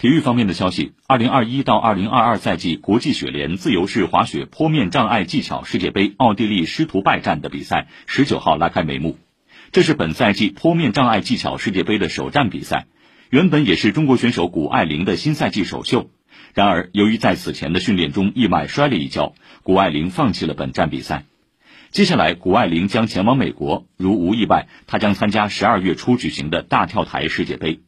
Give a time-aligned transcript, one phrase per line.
[0.00, 9.18] 体育方面的消息二零二一到二零二二赛季国际雪联自由式滑雪坡面障碍技巧世界杯奥地利师徒拜战的比赛十九号拉开帷幕
[9.72, 12.86] 这是本赛季坡面障碍技巧世界杯的首站比赛
[13.28, 16.10] 原本也是中国选手谷爱凌的新赛季首秀。
[16.54, 21.26] 然而由于在此前的训练中意外摔了一跤谷爱凌放弃了本站比赛。
[21.90, 27.80] 接下来谷爱凌将前往美国如无意外她将参加十二月初举行的大跳台世界杯。